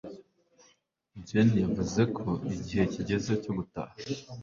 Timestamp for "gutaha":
3.57-3.93